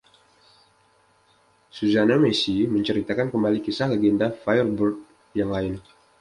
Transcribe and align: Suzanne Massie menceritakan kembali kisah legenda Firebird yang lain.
Suzanne 1.69 2.17
Massie 2.21 2.63
menceritakan 2.75 3.27
kembali 3.33 3.59
kisah 3.65 3.85
legenda 3.93 4.27
Firebird 4.41 4.95
yang 5.39 5.49
lain. 5.55 5.73